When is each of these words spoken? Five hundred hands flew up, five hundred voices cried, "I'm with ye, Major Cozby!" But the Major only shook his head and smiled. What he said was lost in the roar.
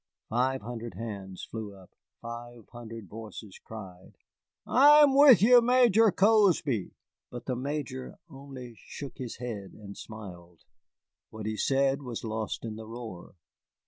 Five 0.29 0.63
hundred 0.63 0.95
hands 0.95 1.43
flew 1.43 1.75
up, 1.75 1.91
five 2.23 2.69
hundred 2.69 3.07
voices 3.07 3.59
cried, 3.63 4.17
"I'm 4.65 5.15
with 5.15 5.43
ye, 5.43 5.59
Major 5.61 6.11
Cozby!" 6.11 6.95
But 7.29 7.45
the 7.45 7.55
Major 7.55 8.17
only 8.27 8.73
shook 8.77 9.19
his 9.19 9.35
head 9.37 9.73
and 9.73 9.95
smiled. 9.95 10.63
What 11.29 11.45
he 11.45 11.55
said 11.55 12.01
was 12.01 12.23
lost 12.23 12.65
in 12.65 12.77
the 12.77 12.87
roar. 12.87 13.35